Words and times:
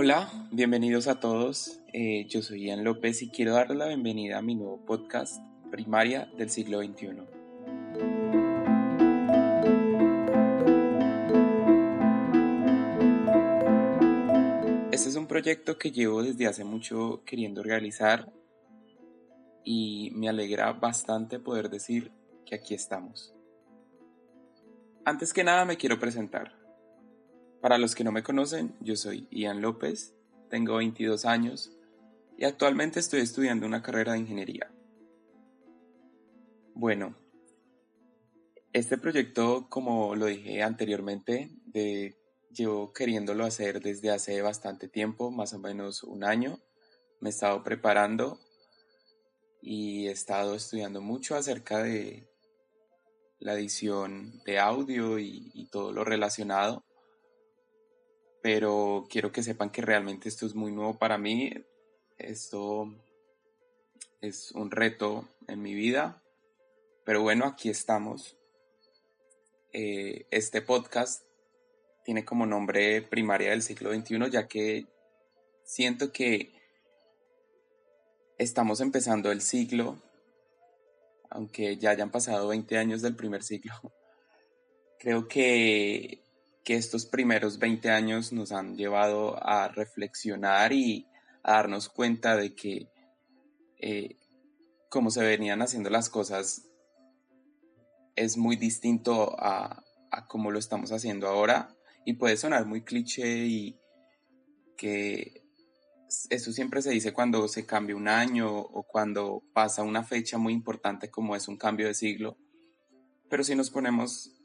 Hola, 0.00 0.30
bienvenidos 0.52 1.08
a 1.08 1.18
todos. 1.18 1.80
Eh, 1.92 2.24
yo 2.28 2.40
soy 2.40 2.66
Ian 2.66 2.84
López 2.84 3.20
y 3.20 3.30
quiero 3.30 3.54
darles 3.54 3.78
la 3.78 3.88
bienvenida 3.88 4.38
a 4.38 4.42
mi 4.42 4.54
nuevo 4.54 4.78
podcast, 4.86 5.42
Primaria 5.72 6.30
del 6.38 6.50
siglo 6.50 6.78
XXI. 6.78 7.08
Este 14.92 15.08
es 15.08 15.16
un 15.16 15.26
proyecto 15.26 15.76
que 15.78 15.90
llevo 15.90 16.22
desde 16.22 16.46
hace 16.46 16.62
mucho 16.62 17.24
queriendo 17.24 17.64
realizar 17.64 18.32
y 19.64 20.12
me 20.14 20.28
alegra 20.28 20.74
bastante 20.74 21.40
poder 21.40 21.70
decir 21.70 22.12
que 22.46 22.54
aquí 22.54 22.72
estamos. 22.72 23.34
Antes 25.04 25.32
que 25.32 25.42
nada 25.42 25.64
me 25.64 25.76
quiero 25.76 25.98
presentar. 25.98 26.57
Para 27.60 27.76
los 27.76 27.96
que 27.96 28.04
no 28.04 28.12
me 28.12 28.22
conocen, 28.22 28.76
yo 28.80 28.94
soy 28.94 29.26
Ian 29.32 29.60
López, 29.60 30.14
tengo 30.48 30.76
22 30.76 31.24
años 31.24 31.72
y 32.36 32.44
actualmente 32.44 33.00
estoy 33.00 33.20
estudiando 33.20 33.66
una 33.66 33.82
carrera 33.82 34.12
de 34.12 34.20
ingeniería. 34.20 34.70
Bueno, 36.74 37.16
este 38.72 38.96
proyecto, 38.96 39.66
como 39.68 40.14
lo 40.14 40.26
dije 40.26 40.62
anteriormente, 40.62 41.50
de, 41.66 42.16
llevo 42.52 42.92
queriéndolo 42.92 43.44
hacer 43.44 43.82
desde 43.82 44.12
hace 44.12 44.40
bastante 44.40 44.86
tiempo, 44.86 45.32
más 45.32 45.52
o 45.52 45.58
menos 45.58 46.04
un 46.04 46.22
año. 46.22 46.60
Me 47.20 47.30
he 47.30 47.32
estado 47.32 47.64
preparando 47.64 48.38
y 49.60 50.06
he 50.06 50.12
estado 50.12 50.54
estudiando 50.54 51.00
mucho 51.00 51.34
acerca 51.34 51.82
de 51.82 52.28
la 53.40 53.54
edición 53.54 54.40
de 54.44 54.60
audio 54.60 55.18
y 55.18 55.68
todo 55.72 55.92
lo 55.92 56.04
relacionado 56.04 56.84
pero 58.50 59.06
quiero 59.10 59.30
que 59.30 59.42
sepan 59.42 59.68
que 59.68 59.82
realmente 59.82 60.26
esto 60.26 60.46
es 60.46 60.54
muy 60.54 60.72
nuevo 60.72 60.98
para 60.98 61.18
mí. 61.18 61.52
Esto 62.16 62.90
es 64.22 64.52
un 64.52 64.70
reto 64.70 65.28
en 65.48 65.60
mi 65.60 65.74
vida, 65.74 66.22
pero 67.04 67.20
bueno, 67.20 67.44
aquí 67.44 67.68
estamos. 67.68 68.38
Eh, 69.74 70.24
este 70.30 70.62
podcast 70.62 71.24
tiene 72.06 72.24
como 72.24 72.46
nombre 72.46 73.02
Primaria 73.02 73.50
del 73.50 73.60
siglo 73.60 73.92
XXI, 73.92 74.30
ya 74.30 74.48
que 74.48 74.86
siento 75.62 76.10
que 76.10 76.50
estamos 78.38 78.80
empezando 78.80 79.30
el 79.30 79.42
siglo, 79.42 80.00
aunque 81.28 81.76
ya 81.76 81.90
hayan 81.90 82.10
pasado 82.10 82.48
20 82.48 82.78
años 82.78 83.02
del 83.02 83.14
primer 83.14 83.42
siglo. 83.42 83.74
Creo 84.98 85.28
que 85.28 86.22
que 86.64 86.74
estos 86.74 87.06
primeros 87.06 87.58
20 87.58 87.90
años 87.90 88.32
nos 88.32 88.52
han 88.52 88.76
llevado 88.76 89.36
a 89.42 89.68
reflexionar 89.68 90.72
y 90.72 91.06
a 91.42 91.52
darnos 91.52 91.88
cuenta 91.88 92.36
de 92.36 92.54
que 92.54 92.90
eh, 93.80 94.16
como 94.90 95.10
se 95.10 95.22
venían 95.22 95.62
haciendo 95.62 95.90
las 95.90 96.08
cosas 96.08 96.64
es 98.16 98.36
muy 98.36 98.56
distinto 98.56 99.36
a, 99.38 99.84
a 100.10 100.26
cómo 100.26 100.50
lo 100.50 100.58
estamos 100.58 100.92
haciendo 100.92 101.28
ahora 101.28 101.74
y 102.04 102.14
puede 102.14 102.36
sonar 102.36 102.66
muy 102.66 102.82
cliché 102.82 103.46
y 103.46 103.78
que 104.76 105.44
eso 106.30 106.52
siempre 106.52 106.82
se 106.82 106.90
dice 106.90 107.12
cuando 107.12 107.46
se 107.48 107.66
cambia 107.66 107.96
un 107.96 108.08
año 108.08 108.50
o 108.50 108.82
cuando 108.82 109.42
pasa 109.52 109.82
una 109.82 110.02
fecha 110.02 110.38
muy 110.38 110.52
importante 110.52 111.10
como 111.10 111.36
es 111.36 111.48
un 111.48 111.56
cambio 111.56 111.86
de 111.86 111.94
siglo. 111.94 112.38
Pero 113.28 113.44
si 113.44 113.54
nos 113.54 113.70
ponemos 113.70 114.37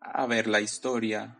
a 0.00 0.26
ver 0.26 0.46
la 0.46 0.60
historia 0.60 1.38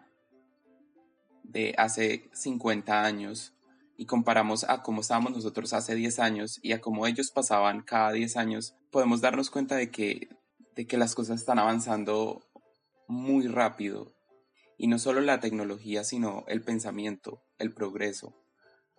de 1.43 1.75
hace 1.79 2.31
50 2.33 3.05
años 3.05 3.55
y 3.97 4.07
comparamos 4.07 4.65
a 4.65 4.83
cómo 4.83 5.01
estábamos 5.01 5.33
nosotros 5.33 5.73
hace 5.73 5.95
10 5.95 6.19
años 6.21 6.61
y 6.63 6.73
a 6.73 6.81
cómo 6.81 7.07
ellos 7.07 7.31
pasaban 7.31 7.83
cada 7.83 8.13
10 8.13 8.37
años, 8.37 8.75
podemos 8.91 9.21
darnos 9.21 9.51
cuenta 9.51 9.75
de 9.75 9.91
que, 9.91 10.29
de 10.77 10.87
que 10.87 10.99
las 10.99 11.15
cosas 11.15 11.41
están 11.41 11.59
avanzando 11.59 12.43
muy 13.09 13.49
rápido. 13.49 14.15
Y 14.77 14.87
no 14.87 15.01
solo 15.01 15.21
la 15.21 15.41
tecnología, 15.41 16.05
sino 16.05 16.45
el 16.47 16.63
pensamiento, 16.63 17.43
el 17.59 17.73
progreso. 17.75 18.41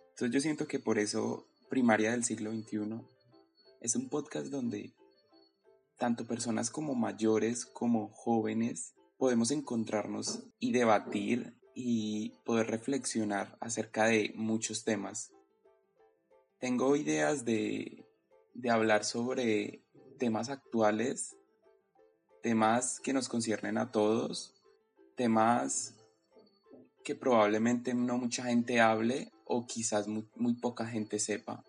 Entonces 0.10 0.32
yo 0.32 0.42
siento 0.42 0.68
que 0.68 0.80
por 0.80 1.00
eso 1.00 1.48
Primaria 1.70 2.12
del 2.12 2.26
siglo 2.26 2.52
XXI 2.52 3.00
es 3.80 3.96
un 3.96 4.10
podcast 4.10 4.48
donde 4.48 4.94
tanto 5.98 6.26
personas 6.26 6.72
como 6.72 6.96
mayores 6.96 7.66
como 7.66 8.10
jóvenes 8.10 8.96
podemos 9.20 9.52
encontrarnos 9.52 10.46
y 10.60 10.72
debatir 10.72 11.54
y 11.76 12.32
poder 12.46 12.68
reflexionar 12.68 13.58
acerca 13.60 14.06
de 14.06 14.32
muchos 14.36 14.86
temas. 14.86 15.34
Tengo 16.58 16.96
ideas 16.96 17.46
de, 17.46 18.08
de 18.54 18.70
hablar 18.70 19.04
sobre 19.04 19.84
temas 20.18 20.50
actuales, 20.50 21.36
temas 22.42 23.00
que 23.02 23.14
nos 23.14 23.28
conciernen 23.28 23.78
a 23.78 23.92
todos, 23.92 24.56
temas 25.16 25.96
que 27.04 27.14
probablemente 27.14 27.94
no 27.94 28.18
mucha 28.18 28.44
gente 28.46 28.80
hable 28.80 29.32
o 29.44 29.66
quizás 29.68 30.08
muy, 30.08 30.28
muy, 30.36 30.54
poca 30.54 30.86
gente 30.86 31.20
sepa 31.20 31.66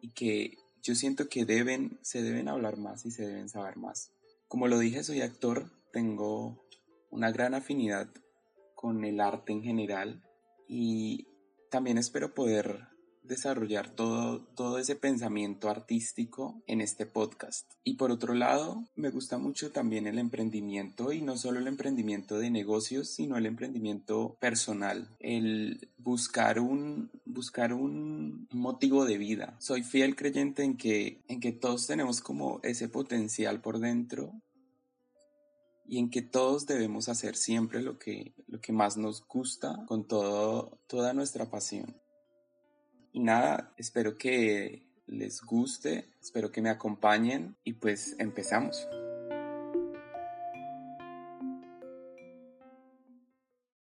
y 0.00 0.10
que 0.12 0.58
yo 0.82 0.94
siento 0.94 1.28
que 1.28 1.44
deben, 1.44 1.98
se 2.02 2.22
deben 2.22 2.48
hablar 2.48 2.76
más 2.76 3.04
y 3.04 3.10
se 3.10 3.26
deben 3.26 3.48
saber 3.48 3.76
más. 3.78 4.12
Como 4.46 4.68
lo 4.68 4.78
dije, 4.78 5.02
soy 5.02 5.22
actor, 5.22 5.70
tengo 5.92 6.64
una 7.10 7.30
gran 7.30 7.54
afinidad 7.54 8.08
con 8.74 9.04
el 9.04 9.20
arte 9.20 9.52
en 9.52 9.62
general 9.62 10.22
y 10.68 11.26
también 11.70 11.98
espero 11.98 12.34
poder 12.34 12.88
desarrollar 13.28 13.90
todo, 13.90 14.40
todo 14.56 14.78
ese 14.78 14.96
pensamiento 14.96 15.68
artístico 15.68 16.62
en 16.66 16.80
este 16.80 17.06
podcast. 17.06 17.70
Y 17.84 17.94
por 17.94 18.10
otro 18.10 18.34
lado, 18.34 18.84
me 18.96 19.10
gusta 19.10 19.38
mucho 19.38 19.70
también 19.70 20.06
el 20.06 20.18
emprendimiento 20.18 21.12
y 21.12 21.20
no 21.20 21.36
solo 21.36 21.60
el 21.60 21.68
emprendimiento 21.68 22.38
de 22.38 22.50
negocios, 22.50 23.10
sino 23.10 23.36
el 23.36 23.46
emprendimiento 23.46 24.36
personal, 24.40 25.14
el 25.20 25.90
buscar 25.98 26.58
un, 26.58 27.10
buscar 27.26 27.72
un 27.72 28.48
motivo 28.50 29.04
de 29.04 29.18
vida. 29.18 29.56
Soy 29.60 29.82
fiel 29.82 30.16
creyente 30.16 30.64
en 30.64 30.76
que, 30.76 31.20
en 31.28 31.40
que 31.40 31.52
todos 31.52 31.86
tenemos 31.86 32.20
como 32.20 32.60
ese 32.62 32.88
potencial 32.88 33.60
por 33.60 33.78
dentro 33.78 34.32
y 35.88 35.98
en 35.98 36.10
que 36.10 36.20
todos 36.22 36.66
debemos 36.66 37.08
hacer 37.08 37.34
siempre 37.34 37.80
lo 37.80 37.98
que, 37.98 38.34
lo 38.46 38.60
que 38.60 38.72
más 38.72 38.96
nos 38.98 39.26
gusta 39.26 39.84
con 39.86 40.06
todo, 40.06 40.78
toda 40.86 41.14
nuestra 41.14 41.46
pasión. 41.46 41.96
Y 43.12 43.20
nada, 43.20 43.72
espero 43.78 44.18
que 44.18 44.86
les 45.06 45.40
guste, 45.40 46.10
espero 46.20 46.52
que 46.52 46.60
me 46.60 46.68
acompañen 46.68 47.56
y 47.64 47.72
pues 47.72 48.14
empezamos. 48.18 48.86